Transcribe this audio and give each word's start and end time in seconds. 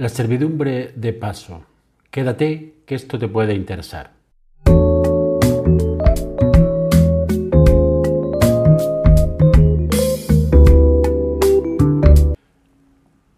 La 0.00 0.08
servidumbre 0.08 0.94
de 0.96 1.12
paso. 1.12 1.66
Quédate, 2.10 2.76
que 2.86 2.94
esto 2.94 3.18
te 3.18 3.28
puede 3.28 3.52
interesar. 3.52 4.12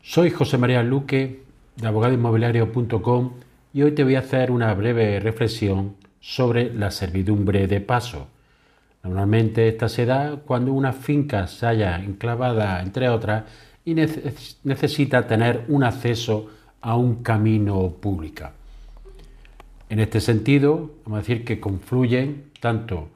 Soy 0.03 0.31
José 0.31 0.57
María 0.57 0.85
Luque 0.85 1.43
de 1.75 1.89
abogadoinmobiliario.com 1.89 3.33
y 3.75 3.83
hoy 3.83 3.91
te 3.91 4.05
voy 4.05 4.15
a 4.15 4.21
hacer 4.21 4.53
una 4.53 4.73
breve 4.75 5.19
reflexión 5.19 5.97
sobre 6.21 6.73
la 6.73 6.93
servidumbre 6.93 7.67
de 7.67 7.81
paso. 7.81 8.29
Normalmente 9.03 9.67
esta 9.67 9.89
se 9.89 10.07
da 10.07 10.37
cuando 10.47 10.73
una 10.73 10.93
finca 10.93 11.49
se 11.49 11.67
haya 11.67 11.97
enclavada 11.97 12.81
entre 12.81 13.09
otras 13.09 13.43
y 13.85 13.95
necesita 13.95 15.27
tener 15.27 15.65
un 15.69 15.85
acceso 15.85 16.49
a 16.81 16.97
un 16.97 17.23
camino 17.23 17.91
público. 17.91 18.45
En 19.89 19.99
este 19.99 20.21
sentido, 20.21 20.91
vamos 21.05 21.19
a 21.19 21.21
decir 21.23 21.45
que 21.45 21.61
confluyen 21.61 22.51
tanto 22.61 23.09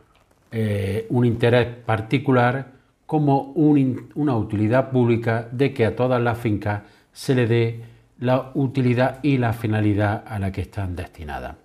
eh, 0.52 1.06
un 1.10 1.24
interés 1.24 1.68
particular 1.68 2.72
como 3.06 3.52
una 3.52 4.36
utilidad 4.36 4.90
pública 4.90 5.48
de 5.50 5.72
que 5.72 5.86
a 5.86 5.94
todas 5.94 6.20
las 6.20 6.38
fincas 6.38 6.82
se 7.12 7.34
le 7.34 7.46
dé 7.46 7.80
la 8.18 8.50
utilidad 8.54 9.20
y 9.22 9.38
la 9.38 9.52
finalidad 9.52 10.24
a 10.26 10.38
la 10.38 10.50
que 10.50 10.62
están 10.62 10.96
destinadas. 10.96 11.56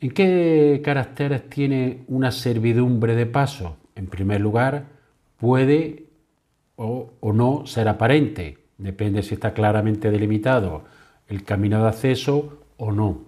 ¿En 0.00 0.10
qué 0.10 0.82
caracteres 0.84 1.48
tiene 1.48 2.02
una 2.08 2.30
servidumbre 2.30 3.14
de 3.14 3.26
paso? 3.26 3.76
En 3.94 4.06
primer 4.06 4.40
lugar, 4.40 4.84
puede 5.38 6.04
o, 6.76 7.10
no 7.32 7.66
ser 7.66 7.88
aparente, 7.88 8.58
depende 8.78 9.22
si 9.22 9.34
está 9.34 9.52
claramente 9.52 10.10
delimitado 10.10 10.84
el 11.28 11.42
camino 11.42 11.82
de 11.82 11.88
acceso 11.88 12.60
o 12.76 12.92
no. 12.92 13.24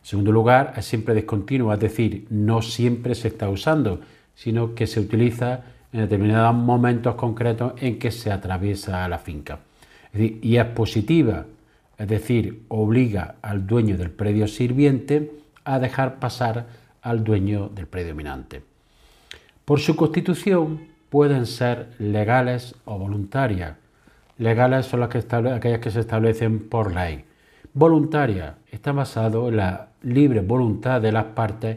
En 0.00 0.06
segundo 0.06 0.32
lugar, 0.32 0.74
es 0.76 0.84
siempre 0.84 1.14
discontinuo, 1.14 1.72
es 1.72 1.80
decir, 1.80 2.26
no 2.30 2.60
siempre 2.60 3.14
se 3.14 3.28
está 3.28 3.48
usando, 3.48 4.00
sino 4.34 4.74
que 4.74 4.86
se 4.86 5.00
utiliza 5.00 5.62
en 5.92 6.00
determinados 6.00 6.54
momentos 6.54 7.14
concretos 7.14 7.74
en 7.80 7.98
que 7.98 8.10
se 8.10 8.32
atraviesa 8.32 9.08
la 9.08 9.18
finca. 9.18 9.60
y 10.14 10.56
es 10.56 10.66
positiva, 10.66 11.46
es 11.96 12.08
decir, 12.08 12.64
obliga 12.68 13.36
al 13.40 13.66
dueño 13.66 13.96
del 13.96 14.10
predio 14.10 14.46
sirviente 14.46 15.32
a 15.64 15.78
dejar 15.78 16.18
pasar 16.18 16.66
al 17.00 17.24
dueño 17.24 17.68
del 17.68 17.86
predio 17.86 18.10
dominante. 18.10 18.62
Por 19.64 19.80
su 19.80 19.96
constitución, 19.96 20.91
pueden 21.12 21.44
ser 21.44 21.90
legales 21.98 22.74
o 22.86 22.98
voluntarias. 22.98 23.76
Legales 24.38 24.86
son 24.86 25.00
las 25.00 25.10
que 25.10 25.18
aquellas 25.18 25.78
que 25.80 25.90
se 25.90 26.00
establecen 26.00 26.70
por 26.70 26.90
ley. 26.90 27.22
Voluntaria 27.74 28.54
está 28.70 28.92
basado 28.92 29.50
en 29.50 29.58
la 29.58 29.88
libre 30.00 30.40
voluntad 30.40 31.02
de 31.02 31.12
las 31.12 31.26
partes, 31.26 31.76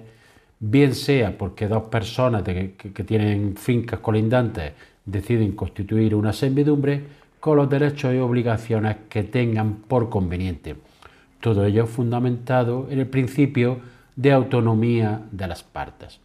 bien 0.58 0.96
sea 0.96 1.38
porque 1.38 1.68
dos 1.68 1.84
personas 1.84 2.44
que, 2.44 2.78
tienen 3.06 3.58
fincas 3.58 4.00
colindantes 4.00 4.72
deciden 5.04 5.52
constituir 5.52 6.16
una 6.16 6.32
servidumbre 6.32 7.04
con 7.42 7.58
los 7.58 7.70
derechos 7.70 8.16
y 8.16 8.20
obligaciones 8.20 8.96
que 9.10 9.24
tengan 9.24 9.80
por 9.82 10.10
conveniente. 10.10 10.78
Todo 11.42 11.66
ello 11.66 11.88
fundamentado 11.88 12.88
en 12.90 13.00
el 13.00 13.08
principio 13.08 13.80
de 14.16 14.32
autonomía 14.32 15.24
de 15.30 15.46
las 15.46 15.62
partes. 15.62 16.22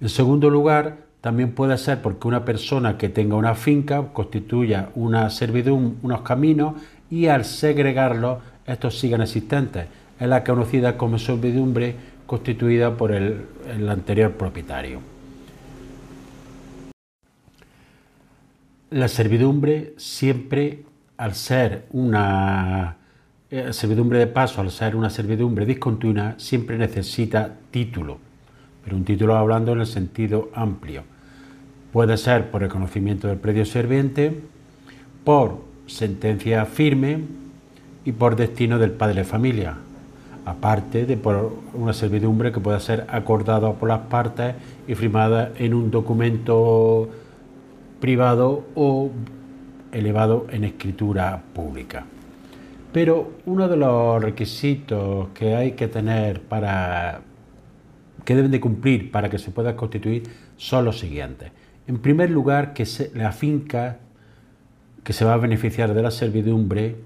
En 0.00 0.08
segundo 0.08 0.48
lugar, 0.48 1.05
también 1.26 1.50
puede 1.50 1.76
ser 1.76 2.02
porque 2.02 2.28
una 2.28 2.44
persona 2.44 2.96
que 2.96 3.08
tenga 3.08 3.34
una 3.34 3.56
finca 3.56 4.12
constituya 4.12 4.90
una 4.94 5.28
servidumbre, 5.28 5.98
unos 6.02 6.20
caminos 6.20 6.74
y 7.10 7.26
al 7.26 7.44
segregarlos 7.44 8.38
estos 8.64 8.96
sigan 9.00 9.22
existentes. 9.22 9.86
Es 10.20 10.28
la 10.28 10.44
conocida 10.44 10.96
como 10.96 11.18
servidumbre 11.18 11.96
constituida 12.28 12.96
por 12.96 13.10
el, 13.10 13.44
anterior 13.88 14.34
propietario. 14.34 15.00
La 18.90 19.08
servidumbre 19.08 19.94
siempre, 19.96 20.84
al 21.16 21.34
ser 21.34 21.86
una 21.90 22.98
eh, 23.50 23.72
servidumbre 23.72 24.20
de 24.20 24.28
paso, 24.28 24.60
al 24.60 24.70
ser 24.70 24.94
una 24.94 25.10
servidumbre 25.10 25.66
discontinua, 25.66 26.34
siempre 26.36 26.78
necesita 26.78 27.52
título, 27.72 28.18
pero 28.84 28.94
un 28.94 29.04
título 29.04 29.34
hablando 29.34 29.72
en 29.72 29.80
el 29.80 29.86
sentido 29.86 30.50
amplio 30.54 31.15
Puede 31.92 32.16
ser 32.16 32.50
por 32.50 32.60
reconocimiento 32.60 33.28
del 33.28 33.38
predio 33.38 33.64
serviente, 33.64 34.40
por 35.24 35.64
sentencia 35.86 36.64
firme 36.66 37.20
y 38.04 38.12
por 38.12 38.36
destino 38.36 38.78
del 38.78 38.92
padre 38.92 39.16
de 39.16 39.24
familia, 39.24 39.76
aparte 40.44 41.06
de 41.06 41.16
por 41.16 41.56
una 41.74 41.92
servidumbre 41.92 42.52
que 42.52 42.60
pueda 42.60 42.78
ser 42.80 43.06
acordada 43.08 43.72
por 43.72 43.88
las 43.88 44.00
partes 44.00 44.54
y 44.86 44.94
firmada 44.94 45.52
en 45.58 45.74
un 45.74 45.90
documento 45.90 47.08
privado 48.00 48.64
o 48.74 49.10
elevado 49.92 50.46
en 50.50 50.64
escritura 50.64 51.42
pública. 51.54 52.04
Pero 52.92 53.32
uno 53.46 53.68
de 53.68 53.76
los 53.76 54.22
requisitos 54.22 55.28
que 55.34 55.54
hay 55.54 55.72
que 55.72 55.88
tener 55.88 56.40
para 56.42 57.20
que 58.24 58.34
deben 58.34 58.50
de 58.50 58.60
cumplir 58.60 59.10
para 59.10 59.28
que 59.30 59.38
se 59.38 59.50
pueda 59.50 59.76
constituir 59.76 60.24
son 60.56 60.84
los 60.84 60.98
siguientes. 60.98 61.50
En 61.86 61.98
primer 61.98 62.30
lugar, 62.30 62.72
que 62.72 62.84
la 63.14 63.30
finca 63.32 63.98
que 65.04 65.12
se 65.12 65.24
va 65.24 65.34
a 65.34 65.36
beneficiar 65.36 65.94
de 65.94 66.02
la 66.02 66.10
servidumbre 66.10 66.96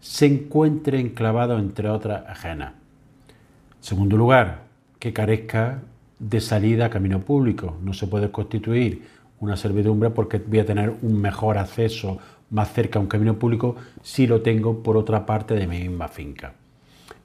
se 0.00 0.24
encuentre 0.24 0.98
enclavado 0.98 1.58
entre 1.58 1.90
otras 1.90 2.26
ajenas. 2.26 2.72
En 2.72 3.84
segundo 3.84 4.16
lugar, 4.16 4.62
que 4.98 5.12
carezca 5.12 5.82
de 6.18 6.40
salida 6.40 6.86
a 6.86 6.90
camino 6.90 7.20
público. 7.20 7.76
No 7.82 7.92
se 7.92 8.06
puede 8.06 8.30
constituir 8.30 9.02
una 9.40 9.58
servidumbre 9.58 10.08
porque 10.08 10.38
voy 10.38 10.60
a 10.60 10.66
tener 10.66 10.94
un 11.02 11.20
mejor 11.20 11.58
acceso 11.58 12.18
más 12.48 12.72
cerca 12.72 12.98
a 12.98 13.02
un 13.02 13.08
camino 13.08 13.38
público 13.38 13.76
si 14.02 14.26
lo 14.26 14.40
tengo 14.40 14.82
por 14.82 14.96
otra 14.96 15.26
parte 15.26 15.54
de 15.54 15.66
mi 15.66 15.80
misma 15.80 16.08
finca. 16.08 16.54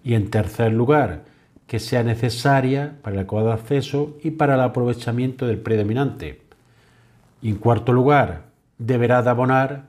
Y 0.03 0.15
en 0.15 0.29
tercer 0.29 0.73
lugar, 0.73 1.23
que 1.65 1.79
sea 1.79 2.03
necesaria 2.03 2.95
para 3.01 3.13
el 3.13 3.19
adecuado 3.19 3.53
acceso 3.53 4.17
y 4.21 4.31
para 4.31 4.55
el 4.55 4.61
aprovechamiento 4.61 5.47
del 5.47 5.59
predominante 5.59 6.46
en 7.41 7.55
cuarto 7.55 7.93
lugar, 7.93 8.47
deberá 8.77 9.21
de 9.21 9.29
abonar 9.29 9.85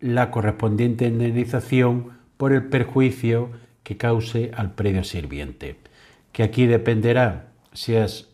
la 0.00 0.30
correspondiente 0.30 1.06
indemnización 1.06 2.18
por 2.36 2.52
el 2.52 2.66
perjuicio 2.66 3.50
que 3.82 3.96
cause 3.96 4.50
al 4.54 4.72
predio 4.72 5.04
sirviente, 5.04 5.76
que 6.32 6.42
aquí 6.42 6.66
dependerá 6.66 7.46
si 7.72 7.94
es 7.94 8.28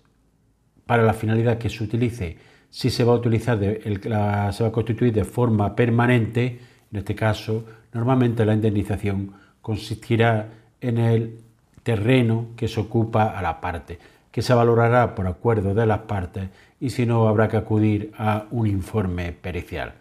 para 0.87 1.03
la 1.03 1.15
finalidad 1.15 1.59
que 1.59 1.71
se 1.71 1.83
utilice, 1.83 2.39
si 2.71 2.91
se 2.91 3.05
va 3.05 3.13
a 3.13 3.17
utilizar, 3.17 3.59
se 3.59 4.09
va 4.09 4.49
a 4.49 4.73
constituir 4.73 5.13
de 5.13 5.25
forma 5.25 5.75
permanente, 5.75 6.61
en 6.91 6.99
este 6.99 7.15
caso, 7.15 7.65
normalmente 7.93 8.45
la 8.45 8.55
indemnización 8.55 9.33
consistirá 9.63 10.49
en 10.81 10.99
el 10.99 11.39
terreno 11.83 12.49
que 12.57 12.69
se 12.69 12.81
ocupa 12.81 13.27
a 13.27 13.43
la 13.43 13.61
parte 13.61 13.99
que 14.35 14.43
se 14.43 14.53
valorará 14.53 15.15
por 15.15 15.29
acuerdo 15.29 15.75
de 15.75 15.87
las 15.87 16.01
partes 16.01 16.49
y 16.81 16.91
si 16.91 17.07
no 17.07 17.29
habrá 17.29 17.47
que 17.47 17.57
acudir 17.57 18.11
a 18.19 18.47
un 18.51 18.67
informe 18.67 19.31
pericial. 19.31 19.93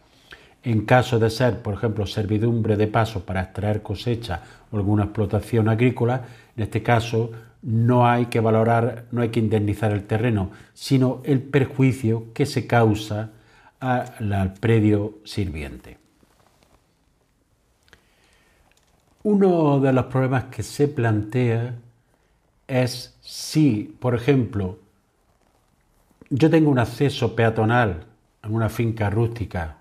En 0.64 0.86
caso 0.86 1.20
de 1.20 1.30
ser, 1.30 1.62
por 1.62 1.76
ejemplo, 1.76 2.08
servidumbre 2.08 2.76
de 2.76 2.88
paso 2.88 3.28
para 3.28 3.44
extraer 3.44 3.84
cosecha 3.84 4.42
o 4.72 4.78
alguna 4.78 5.04
explotación 5.04 5.70
agrícola, 5.70 6.24
en 6.58 6.64
este 6.64 6.82
caso 6.82 7.30
no 7.62 8.08
hay 8.08 8.26
que 8.26 8.40
valorar, 8.40 9.06
no 9.12 9.22
hay 9.22 9.30
que 9.30 9.40
indemnizar 9.40 9.92
el 9.92 10.08
terreno, 10.08 10.50
sino 10.74 11.22
el 11.26 11.40
perjuicio 11.40 12.34
que 12.34 12.48
se 12.48 12.66
causa 12.66 13.30
al 13.80 14.54
predio 14.60 15.20
sirviente. 15.26 16.00
Uno 19.22 19.80
de 19.80 19.94
los 19.94 20.06
problemas 20.06 20.46
que 20.46 20.64
se 20.64 20.88
plantea 20.88 21.76
es 22.68 23.18
si, 23.22 23.96
por 24.00 24.16
ejemplo, 24.16 24.80
yo 26.30 26.50
tengo 26.50 26.70
un 26.72 26.80
acceso 26.80 27.36
peatonal 27.36 28.06
en 28.44 28.54
una 28.54 28.70
finca 28.70 29.10
rústica, 29.10 29.78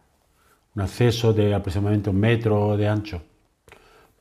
un 0.75 0.83
acceso 0.83 1.33
de 1.33 1.55
aproximadamente 1.55 2.11
un 2.11 2.21
metro 2.21 2.77
de 2.77 2.89
ancho, 2.89 3.23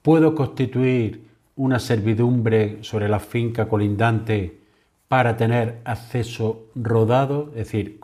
puedo 0.02 0.34
constituir 0.34 1.30
una 1.56 1.80
servidumbre 1.80 2.80
sobre 2.81 3.08
la 3.10 3.19
finca 3.19 3.68
colindante 3.68 4.62
para 5.08 5.36
tener 5.36 5.81
acceso 5.84 6.68
rodado, 6.74 7.50
es 7.50 7.66
decir, 7.66 8.00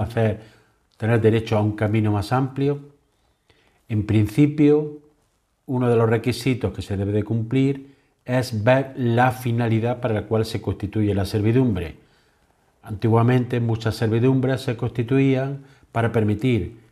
hacer, 0.00 0.40
tener 0.98 1.20
derecho 1.20 1.56
a 1.56 1.62
un 1.62 1.72
camino 1.72 2.12
más 2.12 2.32
amplio. 2.32 2.80
En 3.88 4.04
principio, 4.04 4.98
uno 5.66 5.88
de 5.88 5.96
los 5.96 6.08
requisitos 6.08 6.72
que 6.74 6.82
se 6.82 6.96
debe 6.96 7.12
de 7.12 7.24
cumplir 7.24 7.91
es 8.24 8.62
ver 8.64 8.92
la 8.96 9.32
finalidad 9.32 10.00
para 10.00 10.14
la 10.14 10.22
cual 10.22 10.44
se 10.44 10.60
constituye 10.60 11.14
la 11.14 11.24
servidumbre. 11.24 11.96
Antiguamente 12.82 13.60
muchas 13.60 13.96
servidumbres 13.96 14.60
se 14.60 14.76
constituían 14.76 15.64
para 15.92 16.12
permitir 16.12 16.82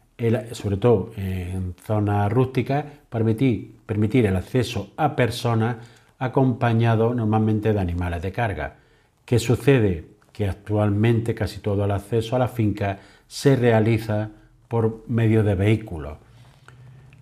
sobre 0.53 0.77
todo 0.77 1.13
en 1.17 1.75
zonas 1.87 2.31
rústicas, 2.31 2.85
permitir, 3.09 3.77
permitir 3.87 4.27
el 4.27 4.37
acceso 4.37 4.91
a 4.97 5.17
personas 5.17 5.77
acompañados 6.19 7.17
normalmente 7.17 7.73
de 7.73 7.81
animales 7.81 8.21
de 8.21 8.31
carga. 8.31 8.77
¿Qué 9.25 9.39
sucede? 9.39 10.05
Que 10.33 10.47
actualmente 10.49 11.35
casi 11.35 11.61
todo 11.61 11.87
el 11.87 11.91
acceso 11.91 12.37
a 12.37 12.39
la 12.39 12.49
finca 12.49 12.99
se 13.27 13.57
realiza 13.57 14.29
por 14.69 15.05
medio 15.09 15.43
de 15.43 15.55
vehículos, 15.55 16.19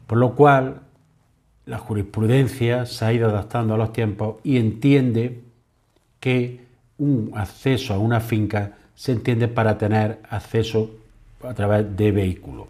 por 0.07 0.19
lo 0.19 0.35
cual 0.35 0.81
la 1.69 1.79
jurisprudencia 1.79 2.87
se 2.87 3.05
ha 3.05 3.13
ido 3.13 3.29
adaptando 3.29 3.75
a 3.75 3.77
los 3.77 3.93
tiempos 3.93 4.37
y 4.43 4.57
entiende 4.57 5.43
que 6.19 6.61
un 6.97 7.33
acceso 7.35 7.93
a 7.93 7.99
una 7.99 8.21
finca 8.21 8.73
se 8.95 9.13
entiende 9.13 9.49
para 9.49 9.77
tener 9.77 10.19
acceso 10.31 10.91
a 11.45 11.53
través 11.53 11.95
de 11.95 12.11
vehículos, 12.11 12.69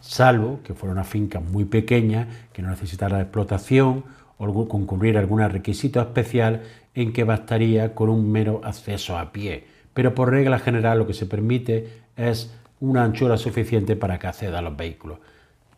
salvo 0.00 0.60
que 0.62 0.74
fuera 0.74 0.92
una 0.92 1.02
finca 1.02 1.40
muy 1.40 1.64
pequeña, 1.64 2.28
que 2.52 2.60
no 2.60 2.68
necesitara 2.68 3.22
explotación 3.22 4.04
o 4.36 4.68
concurrir 4.68 5.16
algún 5.16 5.40
requisito 5.40 5.98
especial 6.00 6.62
en 6.94 7.14
que 7.14 7.24
bastaría 7.24 7.94
con 7.94 8.10
un 8.10 8.30
mero 8.30 8.60
acceso 8.62 9.16
a 9.16 9.32
pie. 9.32 9.64
Pero 9.94 10.14
por 10.14 10.30
regla 10.30 10.58
general 10.58 10.98
lo 10.98 11.06
que 11.06 11.14
se 11.14 11.24
permite 11.24 12.02
es 12.16 12.54
una 12.80 13.02
anchura 13.02 13.38
suficiente 13.38 13.96
para 13.96 14.18
que 14.18 14.26
acceda 14.26 14.58
a 14.58 14.62
los 14.62 14.76
vehículos. 14.76 15.18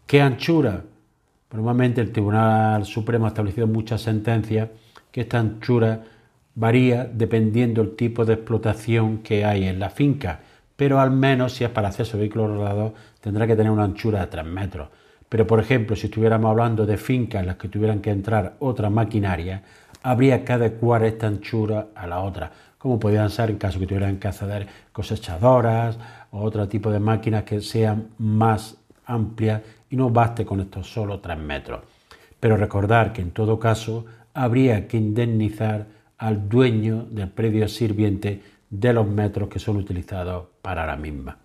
¿Qué 0.08 0.20
anchura? 0.20 0.82
Normalmente 1.52 2.00
el 2.00 2.12
Tribunal 2.12 2.84
Supremo 2.84 3.24
ha 3.24 3.28
establecido 3.28 3.66
muchas 3.66 4.02
sentencias 4.02 4.68
que 5.10 5.22
esta 5.22 5.38
anchura 5.38 6.04
varía 6.54 7.04
dependiendo 7.04 7.82
del 7.82 7.96
tipo 7.96 8.24
de 8.24 8.34
explotación 8.34 9.18
que 9.18 9.44
hay 9.44 9.64
en 9.64 9.78
la 9.78 9.88
finca, 9.88 10.40
pero 10.76 11.00
al 11.00 11.10
menos 11.10 11.54
si 11.54 11.64
es 11.64 11.70
para 11.70 11.88
acceso 11.88 12.16
a 12.16 12.20
vehículos 12.20 12.50
rodados 12.50 12.92
tendrá 13.20 13.46
que 13.46 13.56
tener 13.56 13.72
una 13.72 13.84
anchura 13.84 14.20
de 14.20 14.26
3 14.26 14.44
metros. 14.44 14.88
Pero 15.28 15.46
por 15.46 15.60
ejemplo, 15.60 15.96
si 15.96 16.06
estuviéramos 16.06 16.50
hablando 16.50 16.84
de 16.84 16.96
fincas 16.96 17.40
en 17.40 17.46
las 17.46 17.56
que 17.56 17.68
tuvieran 17.68 18.00
que 18.00 18.10
entrar 18.10 18.54
otra 18.58 18.90
maquinaria, 18.90 19.62
habría 20.02 20.44
que 20.44 20.52
adecuar 20.52 21.02
esta 21.04 21.26
anchura 21.26 21.88
a 21.94 22.06
la 22.06 22.20
otra, 22.20 22.50
como 22.76 22.98
podrían 23.00 23.30
ser 23.30 23.50
en 23.50 23.58
caso 23.58 23.78
que 23.78 23.86
tuvieran 23.86 24.18
que 24.18 24.28
acceder 24.28 24.66
cosechadoras 24.92 25.98
o 26.30 26.42
otro 26.42 26.68
tipo 26.68 26.90
de 26.90 27.00
máquinas 27.00 27.44
que 27.44 27.60
sean 27.60 28.08
más 28.18 28.76
amplias 29.06 29.62
y 29.90 29.96
no 29.96 30.10
baste 30.10 30.44
con 30.44 30.60
estos 30.60 30.90
solo 30.90 31.20
3 31.20 31.38
metros. 31.38 31.80
Pero 32.40 32.56
recordar 32.56 33.12
que 33.12 33.22
en 33.22 33.30
todo 33.30 33.58
caso 33.58 34.04
habría 34.34 34.86
que 34.86 34.96
indemnizar 34.96 35.86
al 36.18 36.48
dueño 36.48 37.06
del 37.10 37.28
predio 37.28 37.68
sirviente 37.68 38.42
de 38.70 38.92
los 38.92 39.06
metros 39.06 39.48
que 39.48 39.58
son 39.58 39.76
utilizados 39.76 40.46
para 40.62 40.86
la 40.86 40.96
misma. 40.96 41.38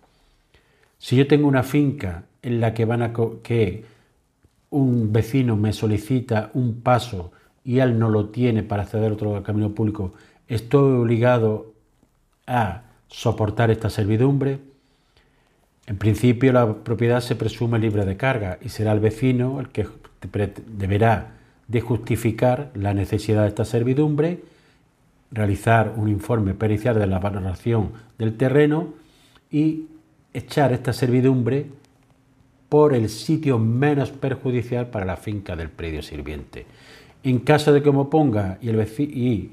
Si 0.98 1.16
yo 1.16 1.28
tengo 1.28 1.48
una 1.48 1.63
finca 1.63 2.24
en 2.42 2.60
la 2.60 2.74
que, 2.74 2.86
van 2.86 3.01
a 3.01 3.13
que 3.44 3.86
un 4.69 5.13
vecino 5.13 5.56
me 5.56 5.74
solicita 5.74 6.50
un 6.54 6.81
paso 6.81 7.31
y 7.63 7.80
él 7.80 8.00
no 8.00 8.10
lo 8.10 8.30
tiene 8.30 8.63
para 8.63 8.84
acceder 8.84 9.12
a 9.12 9.13
otro 9.13 9.44
camino 9.44 9.74
público, 9.74 10.13
estoy 10.48 10.98
obligado 10.98 11.74
a 12.48 12.84
soportar 13.07 13.72
esta 13.72 13.89
servidumbre. 13.89 14.60
En 15.86 15.98
principio 15.98 16.54
la 16.54 16.76
propiedad 16.76 17.20
se 17.20 17.36
presume 17.36 17.80
libre 17.80 18.06
de 18.06 18.16
carga 18.16 18.58
y 18.62 18.70
será 18.70 18.94
el 18.94 19.00
vecino 19.00 19.60
el 19.60 19.70
que 19.70 19.88
deberá 20.68 21.34
de 21.68 21.82
justificar 21.82 22.72
la 22.74 22.94
necesidad 22.94 23.44
de 23.44 23.50
esta 23.50 23.66
servidumbre 23.66 24.42
realizar 25.34 25.94
un 25.98 26.08
informe 26.10 26.54
pericial 26.54 26.98
de 26.98 27.08
la 27.08 27.20
valoración 27.20 27.92
del 28.18 28.38
terreno 28.38 28.94
y 29.52 29.88
echar 30.34 30.72
esta 30.72 30.94
servidumbre 30.94 31.66
por 32.70 32.94
el 32.94 33.10
sitio 33.10 33.60
menos 33.60 34.12
perjudicial 34.12 34.88
para 34.88 35.06
la 35.06 35.18
finca 35.18 35.56
del 35.56 35.70
predio 35.70 36.02
sirviente. 36.02 36.66
En 37.24 37.40
caso 37.40 37.74
de 37.74 37.82
que 37.82 37.92
me 37.92 38.06
ponga 38.06 38.58
y 38.62 38.70
el, 38.70 38.88
y 39.00 39.52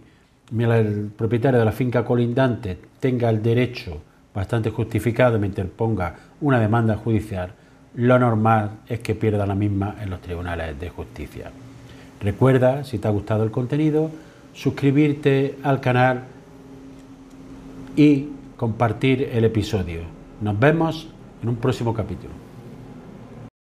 el 0.58 1.10
propietario 1.16 1.58
de 1.58 1.64
la 1.64 1.72
finca 1.72 2.04
colindante 2.04 2.78
tenga 2.98 3.30
el 3.30 3.42
derecho 3.42 4.02
bastante 4.34 4.70
justificado 4.70 5.38
me 5.38 5.46
interponga 5.46 6.14
una 6.40 6.60
demanda 6.60 6.96
judicial, 6.96 7.52
lo 7.94 8.18
normal 8.18 8.70
es 8.88 9.00
que 9.00 9.14
pierda 9.14 9.46
la 9.46 9.54
misma 9.54 9.96
en 10.00 10.10
los 10.10 10.20
tribunales 10.20 10.78
de 10.78 10.90
justicia. 10.90 11.50
Recuerda, 12.20 12.84
si 12.84 12.98
te 12.98 13.08
ha 13.08 13.10
gustado 13.10 13.42
el 13.42 13.50
contenido, 13.50 14.10
suscribirte 14.52 15.56
al 15.62 15.80
canal 15.80 16.24
y 17.96 18.28
compartir 18.56 19.30
el 19.32 19.44
episodio. 19.44 20.02
Nos 20.40 20.58
vemos 20.58 21.08
en 21.42 21.48
un 21.48 21.56
próximo 21.56 21.94
capítulo. 21.94 22.49